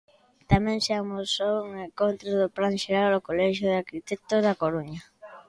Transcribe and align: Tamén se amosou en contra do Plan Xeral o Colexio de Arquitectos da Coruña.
Tamén 0.51 0.79
se 0.85 0.93
amosou 0.95 1.57
en 1.85 1.89
contra 1.99 2.31
do 2.41 2.47
Plan 2.55 2.75
Xeral 2.83 3.11
o 3.15 3.25
Colexio 3.27 3.65
de 3.69 3.79
Arquitectos 3.81 4.39
da 4.45 4.57
Coruña. 4.61 5.01